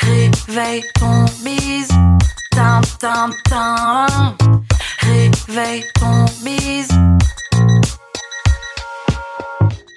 [0.00, 1.88] Réveille ton bise.
[2.50, 4.06] Tin, tin, tin.
[5.00, 6.88] Réveille ton bise.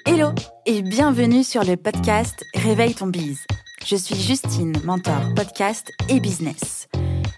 [0.06, 0.30] Hello
[0.66, 3.44] et bienvenue sur le podcast Réveille ton bise.
[3.84, 6.88] Je suis Justine, mentor podcast et business.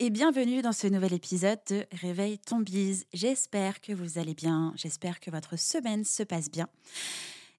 [0.00, 3.04] et bienvenue dans ce nouvel épisode de Réveille ton bise.
[3.12, 6.68] J'espère que vous allez bien, j'espère que votre semaine se passe bien.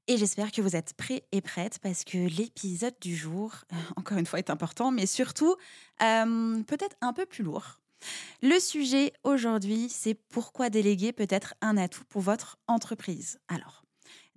[0.08, 4.18] Et j'espère que vous êtes prêts et prêtes parce que l'épisode du jour, euh, encore
[4.18, 5.56] une fois, est important, mais surtout
[6.02, 7.82] euh, peut-être un peu plus lourd.
[8.42, 13.40] Le sujet aujourd'hui, c'est pourquoi déléguer peut être un atout pour votre entreprise.
[13.50, 13.79] Alors,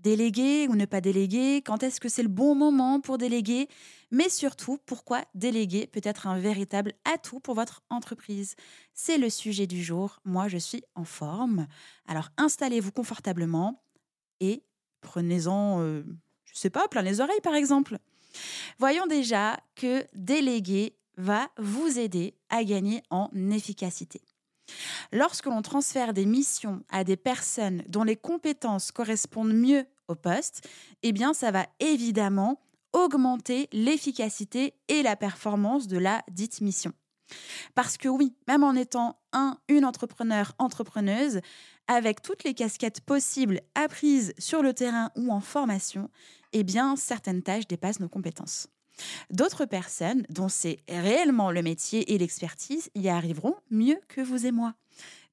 [0.02, 3.68] déléguer ou ne pas déléguer, quand est-ce que c'est le bon moment pour déléguer,
[4.10, 8.56] mais surtout pourquoi déléguer peut être un véritable atout pour votre entreprise.
[8.92, 10.20] C'est le sujet du jour.
[10.24, 11.66] Moi, je suis en forme.
[12.06, 13.82] Alors, installez-vous confortablement
[14.40, 14.62] et
[15.00, 16.02] prenez-en, euh,
[16.44, 17.98] je ne sais pas, plein les oreilles par exemple.
[18.78, 24.20] Voyons déjà que déléguer va vous aider à gagner en efficacité.
[25.12, 30.68] Lorsque l'on transfère des missions à des personnes dont les compétences correspondent mieux au poste,
[31.02, 32.60] eh bien ça va évidemment
[32.92, 36.92] augmenter l'efficacité et la performance de la dite mission.
[37.74, 41.40] Parce que oui, même en étant un, une entrepreneur, entrepreneuse,
[41.88, 46.10] avec toutes les casquettes possibles apprises sur le terrain ou en formation,
[46.52, 48.68] eh bien, certaines tâches dépassent nos compétences.
[49.30, 54.52] D'autres personnes, dont c'est réellement le métier et l'expertise, y arriveront mieux que vous et
[54.52, 54.74] moi.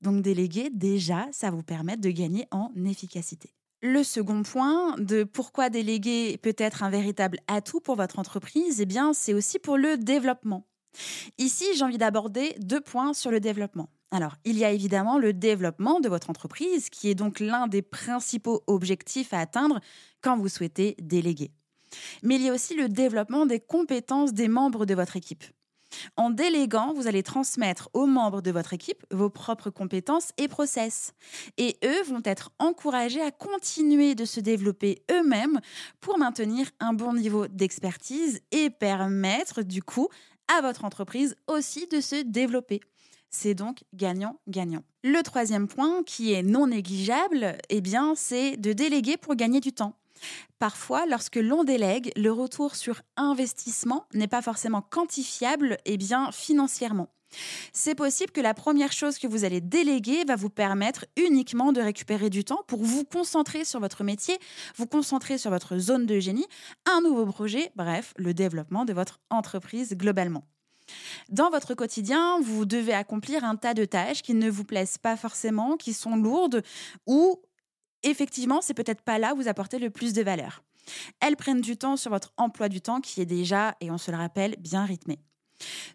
[0.02, 3.54] Donc déléguer, déjà, ça vous permet de gagner en efficacité.
[3.82, 8.86] Le second point de pourquoi déléguer peut être un véritable atout pour votre entreprise, eh
[8.86, 10.68] bien, c'est aussi pour le développement.
[11.38, 13.88] Ici, j'ai envie d'aborder deux points sur le développement.
[14.12, 17.82] Alors, il y a évidemment le développement de votre entreprise, qui est donc l'un des
[17.82, 19.80] principaux objectifs à atteindre
[20.22, 21.52] quand vous souhaitez déléguer.
[22.22, 25.46] Mais il y a aussi le développement des compétences des membres de votre équipe.
[26.18, 31.14] En déléguant, vous allez transmettre aux membres de votre équipe vos propres compétences et process.
[31.58, 35.60] Et eux vont être encouragés à continuer de se développer eux-mêmes
[36.00, 40.10] pour maintenir un bon niveau d'expertise et permettre du coup
[40.48, 42.82] à votre entreprise aussi de se développer.
[43.30, 44.84] C'est donc gagnant-gagnant.
[45.04, 49.72] Le troisième point, qui est non négligeable, eh bien, c'est de déléguer pour gagner du
[49.72, 49.99] temps.
[50.60, 57.10] Parfois, lorsque l'on délègue, le retour sur investissement n'est pas forcément quantifiable et bien financièrement.
[57.74, 61.82] C'est possible que la première chose que vous allez déléguer va vous permettre uniquement de
[61.82, 64.38] récupérer du temps pour vous concentrer sur votre métier,
[64.76, 66.48] vous concentrer sur votre zone de génie,
[66.86, 70.44] un nouveau projet, bref, le développement de votre entreprise globalement.
[71.30, 75.16] Dans votre quotidien, vous devez accomplir un tas de tâches qui ne vous plaisent pas
[75.16, 76.64] forcément, qui sont lourdes
[77.06, 77.40] ou
[78.04, 80.64] effectivement, c'est peut-être pas là où vous apportez le plus de valeur.
[81.20, 84.12] Elles prennent du temps sur votre emploi du temps qui est déjà, et on se
[84.12, 85.20] le rappelle, bien rythmé.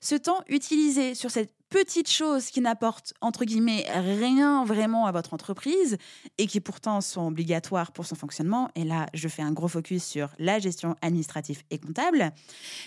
[0.00, 5.34] Ce temps utilisé sur cette petite chose qui n'apporte entre guillemets rien vraiment à votre
[5.34, 5.96] entreprise
[6.38, 10.04] et qui pourtant sont obligatoires pour son fonctionnement, et là je fais un gros focus
[10.04, 12.30] sur la gestion administrative et comptable,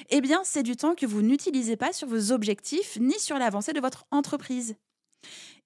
[0.10, 3.74] eh bien c'est du temps que vous n'utilisez pas sur vos objectifs ni sur l'avancée
[3.74, 4.76] de votre entreprise.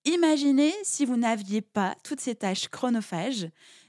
[0.06, 3.48] Imaginez si vous n'aviez pas toutes ces tâches chronophages,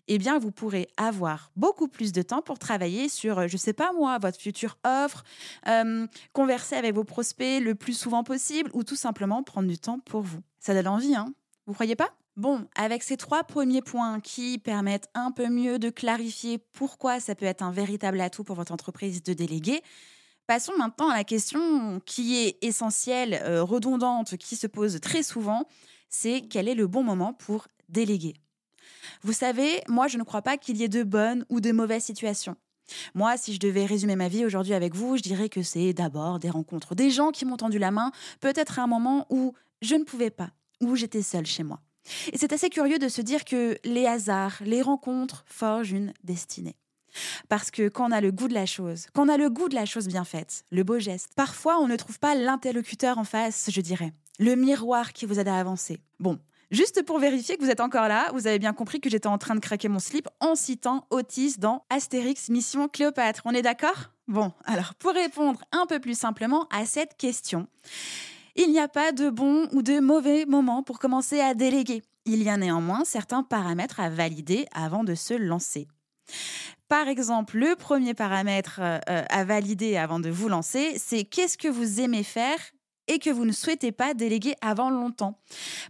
[0.08, 3.72] eh bien, vous pourrez avoir beaucoup plus de temps pour travailler sur, je ne sais
[3.72, 5.24] pas moi, votre future offre,
[5.68, 10.00] euh, converser avec vos prospects le plus souvent possible ou tout simplement prendre du temps
[10.00, 10.40] pour vous.
[10.58, 11.32] Ça donne envie, hein?
[11.66, 12.10] Vous croyez pas?
[12.36, 17.34] Bon, avec ces trois premiers points qui permettent un peu mieux de clarifier pourquoi ça
[17.34, 19.82] peut être un véritable atout pour votre entreprise de déléguer,
[20.48, 25.68] Passons maintenant à la question qui est essentielle, euh, redondante, qui se pose très souvent
[26.12, 28.34] c'est quel est le bon moment pour déléguer.
[29.22, 32.04] Vous savez, moi, je ne crois pas qu'il y ait de bonnes ou de mauvaises
[32.04, 32.56] situations.
[33.14, 36.38] Moi, si je devais résumer ma vie aujourd'hui avec vous, je dirais que c'est d'abord
[36.38, 39.94] des rencontres, des gens qui m'ont tendu la main, peut-être à un moment où je
[39.94, 40.50] ne pouvais pas,
[40.80, 41.80] où j'étais seule chez moi.
[42.32, 46.76] Et c'est assez curieux de se dire que les hasards, les rencontres forgent une destinée.
[47.48, 49.68] Parce que quand on a le goût de la chose, quand on a le goût
[49.68, 53.24] de la chose bien faite, le beau geste, parfois on ne trouve pas l'interlocuteur en
[53.24, 55.98] face, je dirais le miroir qui vous aide à avancer.
[56.20, 56.38] Bon,
[56.72, 59.36] Juste pour vérifier que vous êtes encore là, vous avez bien compris que j'étais en
[59.36, 63.42] train de craquer mon slip en citant Otis dans Astérix Mission Cléopâtre.
[63.44, 64.08] On est d'accord?
[64.26, 67.68] Bon, alors pour répondre un peu plus simplement à cette question,
[68.56, 72.02] Il n'y a pas de bon ou de mauvais moment pour commencer à déléguer.
[72.24, 75.88] Il y a néanmoins certains paramètres à valider avant de se lancer.
[76.88, 81.68] Par exemple, le premier paramètre euh, à valider avant de vous lancer, c'est qu'est-ce que
[81.68, 82.58] vous aimez faire
[83.08, 85.38] et que vous ne souhaitez pas déléguer avant longtemps.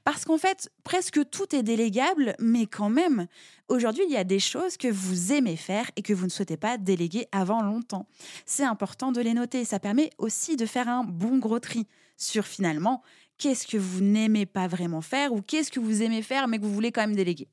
[0.04, 3.26] Parce qu'en fait, presque tout est délégable, mais quand même,
[3.68, 6.56] aujourd'hui, il y a des choses que vous aimez faire et que vous ne souhaitez
[6.56, 8.06] pas déléguer avant longtemps.
[8.46, 9.64] C'est important de les noter.
[9.64, 11.86] Ça permet aussi de faire un bon gros tri
[12.16, 13.02] sur finalement
[13.38, 16.64] qu'est-ce que vous n'aimez pas vraiment faire ou qu'est-ce que vous aimez faire mais que
[16.64, 17.48] vous voulez quand même déléguer.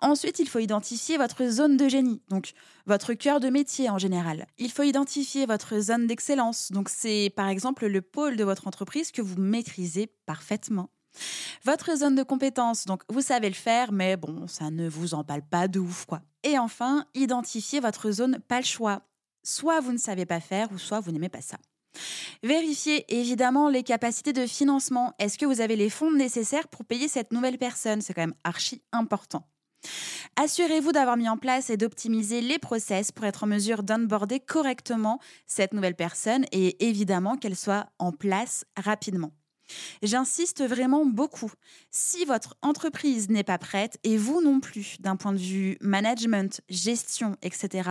[0.00, 2.52] Ensuite, il faut identifier votre zone de génie, donc
[2.86, 4.46] votre cœur de métier en général.
[4.58, 9.12] Il faut identifier votre zone d'excellence, donc c'est par exemple le pôle de votre entreprise
[9.12, 10.90] que vous maîtrisez parfaitement.
[11.64, 15.42] Votre zone de compétence, donc vous savez le faire, mais bon, ça ne vous empale
[15.42, 16.22] pas de ouf, quoi.
[16.44, 19.02] Et enfin, identifier votre zone pas le choix.
[19.42, 21.58] Soit vous ne savez pas faire, ou soit vous n'aimez pas ça.
[22.42, 25.14] Vérifiez évidemment les capacités de financement.
[25.18, 28.00] Est-ce que vous avez les fonds nécessaires pour payer cette nouvelle personne?
[28.00, 29.48] C'est quand même archi important.
[30.36, 35.20] Assurez-vous d'avoir mis en place et d'optimiser les process pour être en mesure d'onboarder correctement
[35.46, 39.32] cette nouvelle personne et évidemment qu'elle soit en place rapidement.
[40.02, 41.50] J'insiste vraiment beaucoup.
[41.90, 46.60] Si votre entreprise n'est pas prête, et vous non plus, d'un point de vue management,
[46.68, 47.90] gestion, etc.,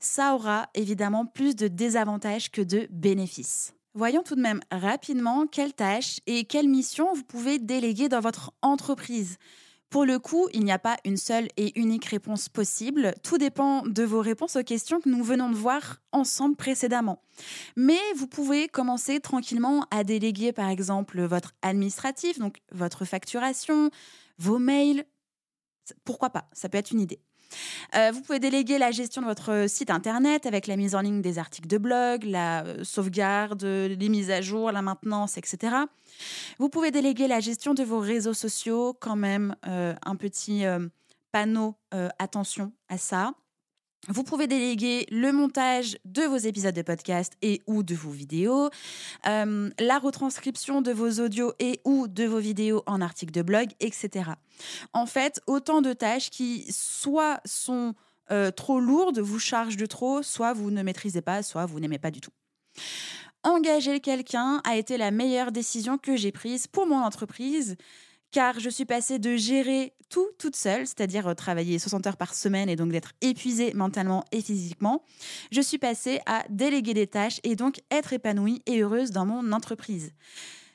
[0.00, 3.74] ça aura évidemment plus de désavantages que de bénéfices.
[3.94, 8.52] Voyons tout de même rapidement quelles tâches et quelles missions vous pouvez déléguer dans votre
[8.60, 9.38] entreprise.
[9.96, 13.14] Pour le coup, il n'y a pas une seule et unique réponse possible.
[13.22, 17.22] Tout dépend de vos réponses aux questions que nous venons de voir ensemble précédemment.
[17.76, 23.88] Mais vous pouvez commencer tranquillement à déléguer par exemple votre administratif, donc votre facturation,
[24.36, 25.06] vos mails.
[26.04, 26.50] Pourquoi pas?
[26.52, 27.22] Ça peut être une idée.
[27.94, 31.22] Euh, vous pouvez déléguer la gestion de votre site internet avec la mise en ligne
[31.22, 35.74] des articles de blog, la euh, sauvegarde, les mises à jour, la maintenance, etc.
[36.58, 40.64] Vous pouvez déléguer la gestion de vos réseaux sociaux, quand même euh, un petit
[41.32, 41.74] panneau
[42.18, 43.32] attention à ça.
[44.08, 48.70] Vous pouvez déléguer le montage de vos épisodes de podcast et ou de vos vidéos,
[49.26, 53.70] euh, la retranscription de vos audios et ou de vos vidéos en articles de blog,
[53.80, 54.30] etc.
[54.92, 57.94] En fait, autant de tâches qui soit sont
[58.30, 61.98] euh, trop lourdes, vous chargent de trop, soit vous ne maîtrisez pas, soit vous n'aimez
[61.98, 62.32] pas du tout.
[63.42, 67.76] Engager quelqu'un a été la meilleure décision que j'ai prise pour mon entreprise
[68.36, 72.34] car je suis passée de gérer tout toute seule, c'est-à-dire euh, travailler 60 heures par
[72.34, 75.02] semaine et donc d'être épuisée mentalement et physiquement,
[75.50, 79.52] je suis passée à déléguer des tâches et donc être épanouie et heureuse dans mon
[79.52, 80.12] entreprise.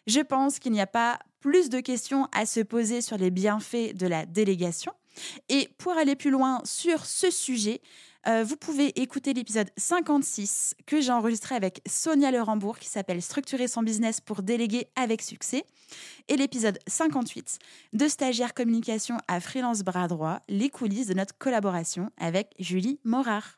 [0.07, 3.93] Je pense qu'il n'y a pas plus de questions à se poser sur les bienfaits
[3.93, 4.93] de la délégation.
[5.47, 7.81] Et pour aller plus loin sur ce sujet,
[8.27, 13.67] euh, vous pouvez écouter l'épisode 56 que j'ai enregistré avec Sonia Lerembourg qui s'appelle Structurer
[13.67, 15.63] son business pour déléguer avec succès
[16.27, 17.57] et l'épisode 58
[17.93, 23.55] de Stagiaire Communication à Freelance Bras Droit, les coulisses de notre collaboration avec Julie Morard.